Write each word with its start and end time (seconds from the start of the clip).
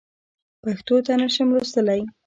پښتو 0.63 0.95
نه 1.21 1.27
شم 1.33 1.47
لوستلی. 1.55 2.01